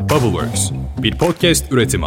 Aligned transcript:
Bubbleworks, 0.00 0.70
bir 1.02 1.18
podcast 1.18 1.72
üretimi. 1.72 2.06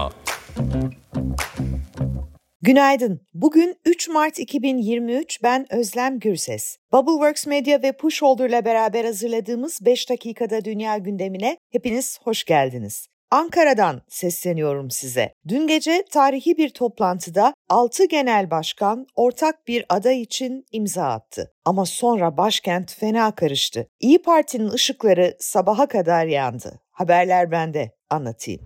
Günaydın. 2.62 3.22
Bugün 3.34 3.76
3 3.86 4.10
Mart 4.10 4.40
2023. 4.40 5.44
Ben 5.44 5.74
Özlem 5.74 6.20
Gürses. 6.20 6.78
Bubbleworks 6.92 7.48
Media 7.48 7.82
ve 7.82 7.92
Pushholder'la 7.92 8.66
beraber 8.66 9.06
hazırladığımız 9.06 9.80
5 9.86 10.10
dakikada 10.10 10.66
dünya 10.66 10.98
gündemine 10.98 11.58
hepiniz 11.72 12.20
hoş 12.24 12.44
geldiniz. 12.44 13.08
Ankara'dan 13.32 14.02
sesleniyorum 14.08 14.92
size. 14.92 15.34
Dün 15.48 15.68
gece 15.68 16.06
tarihi 16.12 16.58
bir 16.58 16.70
toplantıda 16.70 17.54
6 17.70 18.06
genel 18.06 18.52
başkan 18.52 19.08
ortak 19.16 19.68
bir 19.68 19.86
aday 19.90 20.22
için 20.22 20.66
imza 20.72 21.04
attı. 21.04 21.54
Ama 21.66 21.86
sonra 21.86 22.38
başkent 22.38 22.96
fena 22.96 23.36
karıştı. 23.36 23.88
İyi 24.00 24.22
Parti'nin 24.22 24.70
ışıkları 24.70 25.36
sabaha 25.40 25.88
kadar 25.88 26.26
yandı. 26.26 26.83
Haberler 26.94 27.52
bende, 27.52 27.92
anlatayım. 28.10 28.62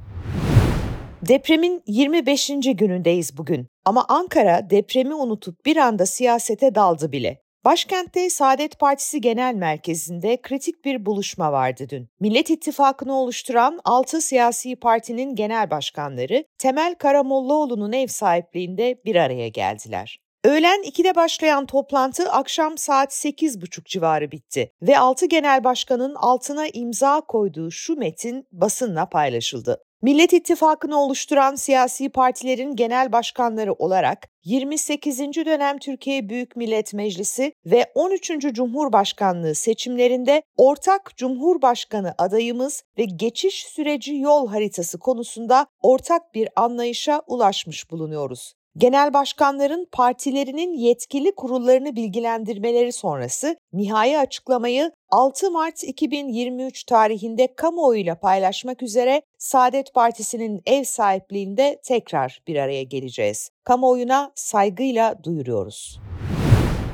Depremin 1.28 1.84
25. 1.88 2.52
günündeyiz 2.74 3.38
bugün 3.38 3.68
ama 3.86 4.06
Ankara 4.10 4.70
depremi 4.70 5.16
unutup 5.16 5.66
bir 5.66 5.78
anda 5.78 6.06
siyasete 6.06 6.76
daldı 6.76 7.12
bile. 7.12 7.42
Başkentte 7.66 8.30
Saadet 8.30 8.80
Partisi 8.80 9.22
Genel 9.22 9.56
Merkezi'nde 9.56 10.42
kritik 10.42 10.86
bir 10.86 11.06
buluşma 11.06 11.52
vardı 11.52 11.88
dün. 11.90 12.10
Millet 12.20 12.50
İttifakı'nı 12.50 13.14
oluşturan 13.14 13.80
6 13.86 14.22
siyasi 14.22 14.76
partinin 14.76 15.36
genel 15.36 15.72
başkanları 15.72 16.46
Temel 16.58 16.96
Karamollaoğlu'nun 16.96 17.92
ev 17.92 18.08
sahipliğinde 18.08 19.02
bir 19.06 19.16
araya 19.16 19.48
geldiler. 19.48 20.20
Öğlen 20.46 20.82
2'de 20.82 21.16
başlayan 21.16 21.66
toplantı 21.66 22.32
akşam 22.32 22.78
saat 22.78 23.12
8.30 23.12 23.86
civarı 23.86 24.32
bitti 24.32 24.72
ve 24.82 25.00
6 25.00 25.26
genel 25.26 25.64
başkanın 25.64 26.16
altına 26.16 26.68
imza 26.68 27.22
koyduğu 27.22 27.72
şu 27.72 27.96
metin 27.96 28.48
basınla 28.52 29.10
paylaşıldı. 29.10 29.84
Millet 30.02 30.34
İttifakı'nı 30.34 31.02
oluşturan 31.02 31.56
siyasi 31.56 32.10
partilerin 32.10 32.76
genel 32.76 33.12
başkanları 33.12 33.74
olarak 33.74 34.28
28. 34.44 35.20
dönem 35.20 35.78
Türkiye 35.78 36.30
Büyük 36.30 36.56
Millet 36.56 36.94
Meclisi 36.94 37.54
ve 37.66 37.92
13. 37.96 38.32
Cumhurbaşkanlığı 38.54 39.56
seçimlerinde 39.56 40.44
ortak 40.58 41.12
Cumhurbaşkanı 41.18 42.16
adayımız 42.18 42.84
ve 42.98 43.04
geçiş 43.04 43.66
süreci 43.66 44.16
yol 44.16 44.48
haritası 44.48 45.00
konusunda 45.00 45.68
ortak 45.82 46.34
bir 46.34 46.50
anlayışa 46.56 47.22
ulaşmış 47.28 47.92
bulunuyoruz. 47.92 48.54
Genel 48.78 49.14
başkanların 49.14 49.88
partilerinin 49.92 50.74
yetkili 50.74 51.36
kurullarını 51.36 51.96
bilgilendirmeleri 51.96 52.92
sonrası 52.92 53.56
nihai 53.74 54.20
açıklamayı 54.20 54.92
6 55.10 55.52
Mart 55.52 55.84
2023 55.84 56.84
tarihinde 56.84 57.56
kamuoyuyla 57.56 58.20
paylaşmak 58.20 58.84
üzere 58.84 59.22
Saadet 59.38 59.94
Partisi'nin 59.94 60.62
ev 60.66 60.84
sahipliğinde 60.84 61.82
tekrar 61.84 62.42
bir 62.48 62.56
araya 62.56 62.84
geleceğiz. 62.84 63.50
Kamuoyuna 63.64 64.32
saygıyla 64.36 65.24
duyuruyoruz. 65.24 66.00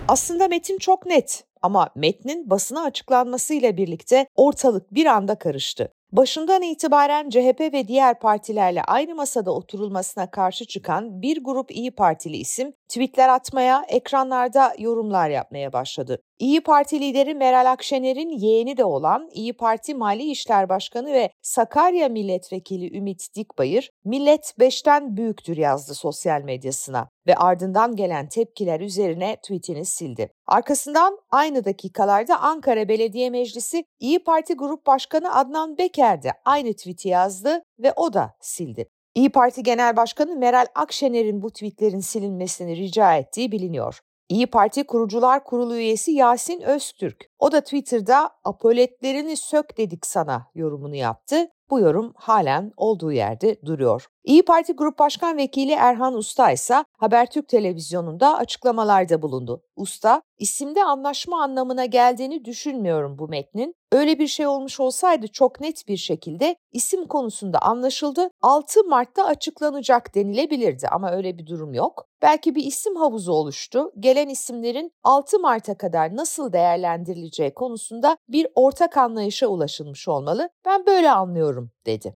Aslında 0.07 0.47
metin 0.47 0.77
çok 0.77 1.05
net 1.05 1.43
ama 1.61 1.89
metnin 1.95 2.49
basına 2.49 2.83
açıklanmasıyla 2.83 3.77
birlikte 3.77 4.27
ortalık 4.35 4.93
bir 4.93 5.05
anda 5.05 5.35
karıştı. 5.35 5.89
Başından 6.13 6.61
itibaren 6.61 7.29
CHP 7.29 7.59
ve 7.59 7.87
diğer 7.87 8.19
partilerle 8.19 8.83
aynı 8.83 9.15
masada 9.15 9.51
oturulmasına 9.51 10.31
karşı 10.31 10.65
çıkan 10.65 11.21
bir 11.21 11.43
grup 11.43 11.71
İyi 11.71 11.91
Partili 11.91 12.37
isim 12.37 12.73
tweetler 12.93 13.29
atmaya, 13.29 13.85
ekranlarda 13.87 14.73
yorumlar 14.77 15.29
yapmaya 15.29 15.73
başladı. 15.73 16.21
İyi 16.39 16.61
Parti 16.61 16.99
lideri 16.99 17.35
Meral 17.35 17.71
Akşener'in 17.71 18.29
yeğeni 18.29 18.77
de 18.77 18.85
olan 18.85 19.29
İyi 19.33 19.53
Parti 19.53 19.95
Mali 19.95 20.31
İşler 20.31 20.69
Başkanı 20.69 21.13
ve 21.13 21.29
Sakarya 21.41 22.09
Milletvekili 22.09 22.97
Ümit 22.97 23.35
Dikbayır, 23.35 23.89
"Millet 24.05 24.53
beşten 24.59 25.17
büyüktür." 25.17 25.57
yazdı 25.57 25.93
sosyal 25.93 26.41
medyasına 26.41 27.09
ve 27.27 27.35
ardından 27.35 27.95
gelen 27.95 28.29
tepkiler 28.29 28.79
üzerine 28.79 29.35
tweetini 29.35 29.85
sildi. 29.85 30.29
Arkasından 30.47 31.19
aynı 31.31 31.65
dakikalarda 31.65 32.39
Ankara 32.39 32.87
Belediye 32.87 33.29
Meclisi 33.29 33.85
İyi 33.99 34.23
Parti 34.23 34.53
Grup 34.53 34.85
Başkanı 34.87 35.35
Adnan 35.35 35.77
Beker 35.77 36.02
de 36.03 36.31
aynı 36.45 36.73
tweet'i 36.73 37.09
yazdı 37.09 37.63
ve 37.79 37.93
o 37.95 38.13
da 38.13 38.35
sildi. 38.41 38.89
İyi 39.15 39.31
Parti 39.31 39.63
Genel 39.63 39.95
Başkanı 39.95 40.35
Meral 40.35 40.65
Akşener'in 40.75 41.41
bu 41.41 41.51
tweetlerin 41.51 41.99
silinmesini 41.99 42.77
rica 42.77 43.15
ettiği 43.15 43.51
biliniyor. 43.51 43.99
İyi 44.29 44.47
Parti 44.47 44.83
Kurucular 44.83 45.43
Kurulu 45.43 45.75
üyesi 45.75 46.11
Yasin 46.11 46.61
Öztürk. 46.61 47.29
O 47.39 47.51
da 47.51 47.61
Twitter'da 47.61 48.29
apoletlerini 48.43 49.37
sök 49.37 49.77
dedik 49.77 50.05
sana 50.05 50.47
yorumunu 50.55 50.95
yaptı. 50.95 51.47
Bu 51.69 51.79
yorum 51.79 52.13
halen 52.15 52.71
olduğu 52.77 53.11
yerde 53.11 53.61
duruyor. 53.65 54.07
İyi 54.23 54.45
Parti 54.45 54.73
Grup 54.73 54.99
Başkan 54.99 55.37
Vekili 55.37 55.71
Erhan 55.71 56.13
Usta 56.13 56.51
ise 56.51 56.85
Habertürk 56.97 57.47
televizyonunda 57.47 58.37
açıklamalarda 58.37 59.21
bulundu. 59.21 59.63
Usta, 59.75 60.21
isimde 60.37 60.83
anlaşma 60.83 61.43
anlamına 61.43 61.85
geldiğini 61.85 62.45
düşünmüyorum 62.45 63.17
bu 63.19 63.27
metnin. 63.27 63.75
Öyle 63.91 64.19
bir 64.19 64.27
şey 64.27 64.47
olmuş 64.47 64.79
olsaydı 64.79 65.27
çok 65.27 65.61
net 65.61 65.87
bir 65.87 65.97
şekilde 65.97 66.55
isim 66.71 67.07
konusunda 67.07 67.59
anlaşıldı. 67.59 68.29
6 68.41 68.83
Mart'ta 68.83 69.25
açıklanacak 69.25 70.15
denilebilirdi 70.15 70.87
ama 70.87 71.11
öyle 71.11 71.37
bir 71.37 71.47
durum 71.47 71.73
yok. 71.73 72.07
Belki 72.21 72.55
bir 72.55 72.63
isim 72.63 72.95
havuzu 72.95 73.31
oluştu. 73.31 73.91
Gelen 73.99 74.29
isimlerin 74.29 74.91
6 75.03 75.39
Mart'a 75.39 75.77
kadar 75.77 76.15
nasıl 76.15 76.53
değerlendirileceği 76.53 77.53
konusunda 77.53 78.17
bir 78.29 78.47
ortak 78.55 78.97
anlayışa 78.97 79.47
ulaşılmış 79.47 80.07
olmalı. 80.07 80.49
Ben 80.65 80.85
böyle 80.85 81.11
anlıyorum 81.11 81.71
dedi. 81.85 82.15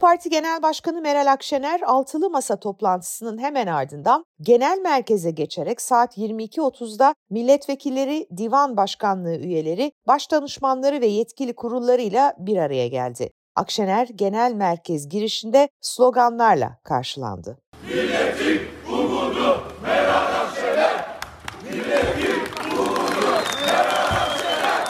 Parti 0.00 0.30
Genel 0.30 0.62
Başkanı 0.62 1.00
Meral 1.00 1.32
Akşener 1.32 1.80
altılı 1.80 2.30
masa 2.30 2.60
toplantısının 2.60 3.38
hemen 3.38 3.66
ardından 3.66 4.24
genel 4.40 4.78
merkeze 4.78 5.30
geçerek 5.30 5.80
saat 5.80 6.18
22.30'da 6.18 7.14
milletvekilleri, 7.30 8.28
divan 8.36 8.76
başkanlığı 8.76 9.36
üyeleri, 9.36 9.92
baş 10.06 10.30
danışmanları 10.30 11.00
ve 11.00 11.06
yetkili 11.06 11.54
kurullarıyla 11.54 12.34
bir 12.38 12.56
araya 12.56 12.88
geldi. 12.88 13.30
Akşener 13.56 14.08
genel 14.14 14.52
merkez 14.52 15.08
girişinde 15.08 15.68
sloganlarla 15.80 16.78
karşılandı. 16.84 17.58
Milletin 17.86 18.60
umudu 18.92 19.62
Meral 19.82 20.46
Akşener! 20.46 21.18
Milletin 21.64 22.40
umudu 22.70 23.30
Meral 23.66 24.06
Akşener! 24.22 24.86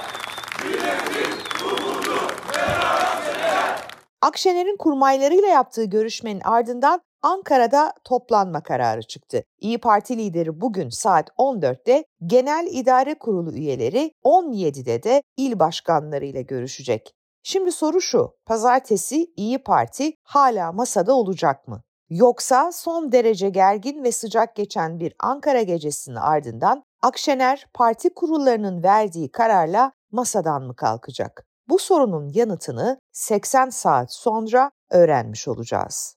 Milletin 0.65 1.32
umudu 1.65 2.16
Meral 2.56 2.97
Akşener! 2.97 3.77
Akşener'in 4.22 4.76
kurmaylarıyla 4.76 5.48
yaptığı 5.48 5.84
görüşmenin 5.84 6.41
ardından 6.41 7.00
Ankara'da 7.22 7.92
toplanma 8.04 8.62
kararı 8.62 9.03
çıktı. 9.03 9.44
İyi 9.60 9.78
Parti 9.78 10.19
lideri 10.19 10.60
bugün 10.60 10.88
saat 10.88 11.28
14'te 11.28 12.04
Genel 12.26 12.69
İdare 12.70 13.14
Kurulu 13.14 13.53
üyeleri 13.53 14.12
17'de 14.25 15.03
de 15.03 15.22
il 15.36 15.59
başkanlarıyla 15.59 16.41
görüşecek. 16.41 17.14
Şimdi 17.42 17.72
soru 17.72 18.00
şu, 18.00 18.34
pazartesi 18.47 19.32
İyi 19.36 19.59
Parti 19.59 20.12
hala 20.22 20.72
masada 20.72 21.14
olacak 21.14 21.69
mı? 21.69 21.82
Yoksa 22.10 22.72
son 22.72 23.12
derece 23.12 23.48
gergin 23.48 24.04
ve 24.04 24.12
sıcak 24.12 24.56
geçen 24.56 25.00
bir 25.00 25.14
Ankara 25.19 25.62
gecesinin 25.62 26.16
ardından 26.16 26.82
Akşener 27.03 27.66
parti 27.75 28.14
kurullarının 28.14 28.82
verdiği 28.82 29.30
kararla 29.32 29.92
masadan 30.12 30.62
mı 30.62 30.76
kalkacak? 30.76 31.49
Bu 31.70 31.78
sorunun 31.78 32.32
yanıtını 32.34 33.00
80 33.12 33.70
saat 33.70 34.12
sonra 34.12 34.70
öğrenmiş 34.91 35.48
olacağız. 35.48 36.16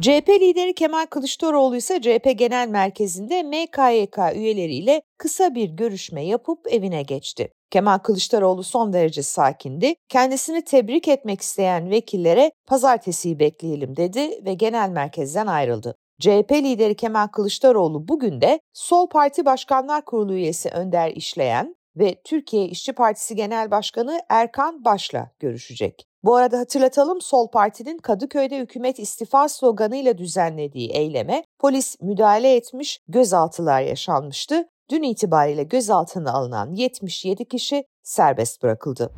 CHP 0.00 0.28
lideri 0.28 0.74
Kemal 0.74 1.06
Kılıçdaroğlu 1.06 1.76
ise 1.76 2.00
CHP 2.00 2.38
Genel 2.38 2.68
Merkezi'nde 2.68 3.42
MKYK 3.42 4.18
üyeleriyle 4.34 5.02
kısa 5.18 5.54
bir 5.54 5.68
görüşme 5.68 6.24
yapıp 6.24 6.72
evine 6.72 7.02
geçti. 7.02 7.48
Kemal 7.70 7.98
Kılıçdaroğlu 7.98 8.62
son 8.62 8.92
derece 8.92 9.22
sakindi. 9.22 9.94
Kendisini 10.08 10.62
tebrik 10.64 11.08
etmek 11.08 11.40
isteyen 11.40 11.90
vekillere 11.90 12.52
pazartesiyi 12.66 13.38
bekleyelim 13.38 13.96
dedi 13.96 14.44
ve 14.44 14.54
genel 14.54 14.88
merkezden 14.88 15.46
ayrıldı. 15.46 15.94
CHP 16.20 16.52
lideri 16.52 16.94
Kemal 16.94 17.26
Kılıçdaroğlu 17.26 18.08
bugün 18.08 18.40
de 18.40 18.60
Sol 18.72 19.08
Parti 19.08 19.44
Başkanlar 19.44 20.04
Kurulu 20.04 20.34
üyesi 20.34 20.68
Önder 20.68 21.10
İşleyen 21.10 21.76
ve 21.96 22.20
Türkiye 22.24 22.64
İşçi 22.64 22.92
Partisi 22.92 23.36
Genel 23.36 23.70
Başkanı 23.70 24.20
Erkan 24.28 24.84
Baş'la 24.84 25.30
görüşecek. 25.40 26.06
Bu 26.24 26.36
arada 26.36 26.58
hatırlatalım 26.58 27.20
Sol 27.20 27.50
Parti'nin 27.50 27.98
Kadıköy'de 27.98 28.58
hükümet 28.58 28.98
istifa 28.98 29.48
sloganıyla 29.48 30.18
düzenlediği 30.18 30.90
eyleme 30.90 31.44
polis 31.58 31.96
müdahale 32.00 32.56
etmiş, 32.56 33.00
gözaltılar 33.08 33.80
yaşanmıştı. 33.80 34.68
Dün 34.90 35.02
itibariyle 35.02 35.62
gözaltına 35.62 36.32
alınan 36.32 36.72
77 36.72 37.44
kişi 37.44 37.84
serbest 38.02 38.62
bırakıldı. 38.62 39.10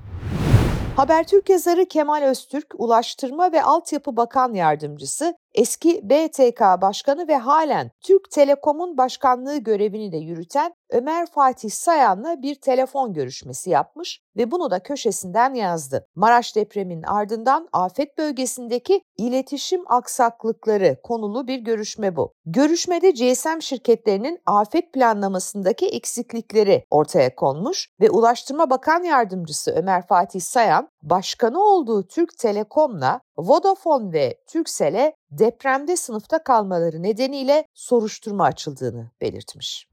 Habertürk 0.97 1.49
yazarı 1.49 1.87
Kemal 1.87 2.23
Öztürk, 2.23 2.67
Ulaştırma 2.79 3.53
ve 3.53 3.63
Altyapı 3.63 4.17
Bakan 4.17 4.55
Yardımcısı 4.55 5.37
eski 5.57 6.01
BTK 6.03 6.61
Başkanı 6.61 7.29
ve 7.29 7.37
halen 7.37 7.91
Türk 8.01 8.31
Telekom'un 8.31 8.99
başkanlığı 8.99 9.57
görevini 9.57 10.13
de 10.13 10.17
yürüten 10.17 10.75
Ömer 10.91 11.27
Fatih 11.27 11.71
Sayan'la 11.71 12.43
bir 12.43 12.55
telefon 12.55 13.13
görüşmesi 13.13 13.71
yapmış 13.71 14.21
ve 14.37 14.51
bunu 14.51 14.71
da 14.71 14.83
köşesinden 14.83 15.55
yazdı. 15.55 16.07
Maraş 16.15 16.57
depreminin 16.57 17.03
ardından 17.03 17.69
afet 17.73 18.19
bölgesindeki 18.19 19.03
iletişim 19.17 19.83
aksaklıkları 19.87 20.97
konulu 21.03 21.47
bir 21.47 21.59
görüşme 21.59 22.17
bu. 22.17 22.33
Görüşmede 22.47 23.11
GSM 23.11 23.61
şirketlerinin 23.61 24.39
afet 24.47 24.93
planlamasındaki 24.93 25.87
eksiklikleri 25.87 26.85
ortaya 26.91 27.35
konmuş 27.35 27.89
ve 28.01 28.11
Ulaştırma 28.11 28.71
Bakan 28.71 29.03
Yardımcısı 29.03 29.73
Ömer 29.73 30.07
Fatih 30.07 30.41
Sayan, 30.41 30.89
başkanı 31.03 31.63
olduğu 31.63 32.07
Türk 32.07 32.39
Telekom'la 32.39 33.21
Vodafone 33.39 34.13
ve 34.13 34.41
Turkcell'e 34.53 35.15
depremde 35.31 35.97
sınıfta 35.97 36.43
kalmaları 36.43 37.03
nedeniyle 37.03 37.65
soruşturma 37.75 38.45
açıldığını 38.45 39.11
belirtmiş. 39.21 39.89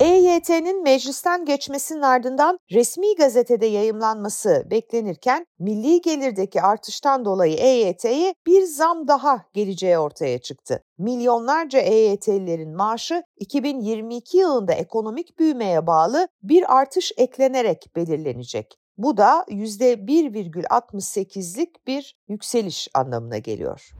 EYT'nin 0.00 0.82
meclisten 0.82 1.44
geçmesinin 1.44 2.02
ardından 2.02 2.58
resmi 2.72 3.14
gazetede 3.14 3.66
yayımlanması 3.66 4.66
beklenirken 4.70 5.46
milli 5.58 6.00
gelirdeki 6.00 6.62
artıştan 6.62 7.24
dolayı 7.24 7.56
EYT'ye 7.56 8.34
bir 8.46 8.62
zam 8.62 9.08
daha 9.08 9.44
geleceği 9.52 9.98
ortaya 9.98 10.38
çıktı. 10.38 10.82
Milyonlarca 10.98 11.78
EYT'lilerin 11.78 12.76
maaşı 12.76 13.22
2022 13.36 14.38
yılında 14.38 14.72
ekonomik 14.72 15.38
büyümeye 15.38 15.86
bağlı 15.86 16.28
bir 16.42 16.76
artış 16.78 17.12
eklenerek 17.16 17.86
belirlenecek. 17.96 18.80
Bu 18.98 19.16
da 19.16 19.44
%1,68'lik 19.48 21.86
bir 21.86 22.16
yükseliş 22.28 22.88
anlamına 22.94 23.38
geliyor. 23.38 23.92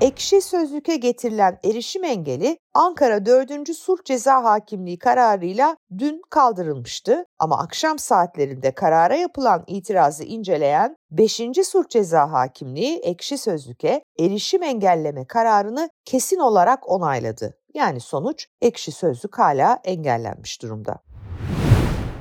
Ekşi 0.00 0.40
Sözlük'e 0.40 0.96
getirilen 0.96 1.58
erişim 1.64 2.04
engeli 2.04 2.58
Ankara 2.74 3.26
4. 3.26 3.76
Sulh 3.76 4.04
Ceza 4.04 4.44
Hakimliği 4.44 4.98
kararıyla 4.98 5.76
dün 5.98 6.22
kaldırılmıştı 6.30 7.24
ama 7.38 7.58
akşam 7.58 7.98
saatlerinde 7.98 8.74
karara 8.74 9.16
yapılan 9.16 9.64
itirazı 9.66 10.24
inceleyen 10.24 10.96
5. 11.10 11.40
Sulh 11.64 11.88
Ceza 11.88 12.32
Hakimliği 12.32 12.98
Ekşi 12.98 13.38
Sözlük'e 13.38 14.02
erişim 14.20 14.62
engelleme 14.62 15.26
kararını 15.26 15.90
kesin 16.04 16.38
olarak 16.38 16.90
onayladı. 16.90 17.58
Yani 17.74 18.00
sonuç 18.00 18.46
Ekşi 18.60 18.92
Sözlük 18.92 19.38
hala 19.38 19.78
engellenmiş 19.84 20.62
durumda. 20.62 20.98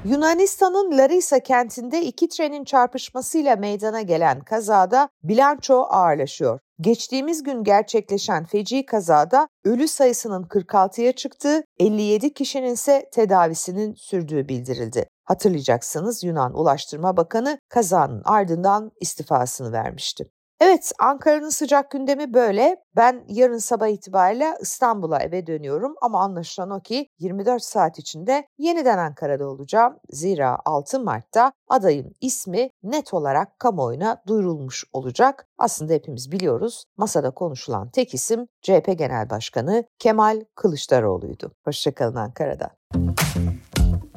Yunanistan'ın 0.05 0.97
Larisa 0.97 1.39
kentinde 1.39 2.01
iki 2.01 2.29
trenin 2.29 2.63
çarpışmasıyla 2.63 3.55
meydana 3.55 4.01
gelen 4.01 4.39
kazada 4.39 5.09
bilanço 5.23 5.85
ağırlaşıyor. 5.89 6.59
Geçtiğimiz 6.81 7.43
gün 7.43 7.63
gerçekleşen 7.63 8.45
feci 8.45 8.85
kazada 8.85 9.47
ölü 9.63 9.87
sayısının 9.87 10.43
46'ya 10.43 11.11
çıktığı, 11.11 11.63
57 11.79 12.33
kişinin 12.33 12.73
ise 12.73 13.09
tedavisinin 13.13 13.93
sürdüğü 13.93 14.49
bildirildi. 14.49 15.05
Hatırlayacaksınız 15.23 16.23
Yunan 16.23 16.59
Ulaştırma 16.59 17.17
Bakanı 17.17 17.59
kazanın 17.69 18.21
ardından 18.25 18.91
istifasını 19.01 19.71
vermişti. 19.71 20.29
Evet, 20.59 20.91
Ankara'nın 20.99 21.49
sıcak 21.49 21.91
gündemi 21.91 22.33
böyle. 22.33 22.77
Ben 22.95 23.23
yarın 23.27 23.57
sabah 23.57 23.87
itibariyle 23.87 24.57
İstanbul'a 24.61 25.19
eve 25.19 25.47
dönüyorum 25.47 25.95
ama 26.01 26.19
anlaşılan 26.19 26.69
o 26.69 26.79
ki 26.79 27.07
24 27.19 27.63
saat 27.63 27.99
içinde 27.99 28.47
yeniden 28.57 28.97
Ankara'da 28.97 29.47
olacağım. 29.47 29.95
Zira 30.09 30.59
6 30.65 30.99
Mart'ta 30.99 31.51
adayın 31.69 32.15
ismi 32.21 32.69
net 32.83 33.13
olarak 33.13 33.59
kamuoyuna 33.59 34.21
duyurulmuş 34.27 34.83
olacak. 34.93 35.47
Aslında 35.57 35.93
hepimiz 35.93 36.31
biliyoruz 36.31 36.85
masada 36.97 37.31
konuşulan 37.31 37.89
tek 37.89 38.13
isim 38.13 38.47
CHP 38.61 38.97
Genel 38.97 39.29
Başkanı 39.29 39.83
Kemal 39.99 40.41
Kılıçdaroğlu'ydu. 40.55 41.51
Hoşçakalın 41.65 42.15
Ankara'da. 42.15 42.69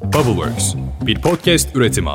Bubbleworks 0.04 0.74
bir 1.06 1.22
podcast 1.22 1.76
üretimi. 1.76 2.10